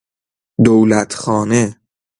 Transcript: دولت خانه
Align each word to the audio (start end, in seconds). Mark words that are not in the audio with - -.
دولت 0.63 1.11
خانه 1.15 1.75